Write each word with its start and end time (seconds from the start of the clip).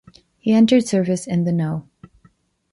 He 0.39 0.53
entered 0.53 0.87
service 0.87 1.27
in 1.27 1.43
the 1.43 1.51
No. 1.51 1.87